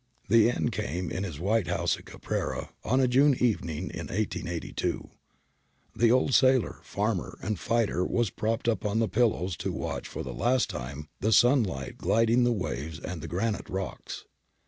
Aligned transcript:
The 0.29 0.49
end 0.49 0.71
came 0.71 1.11
in 1.11 1.23
his 1.23 1.39
white 1.39 1.67
house 1.67 1.95
at 1.95 2.05
Caprera, 2.05 2.71
on 2.83 2.99
a 2.99 3.07
June 3.07 3.35
evening 3.35 3.91
in 3.91 4.07
1882. 4.07 5.11
The 5.95 6.11
old 6.11 6.33
sailor, 6.33 6.79
farmer, 6.81 7.37
and 7.39 7.59
fighter 7.59 8.03
was 8.03 8.31
propped 8.31 8.67
up 8.67 8.83
on 8.83 8.97
the 8.97 9.07
pillows 9.07 9.55
to 9.57 9.71
watch 9.71 10.07
for 10.07 10.23
the 10.23 10.33
last 10.33 10.71
time 10.71 11.07
the 11.19 11.31
sunlight 11.31 11.99
gilding 11.99 12.45
the 12.45 12.51
waves 12.51 12.97
and 12.99 13.21
the 13.21 13.27
granite 13.27 13.69
rocks. 13.69 14.25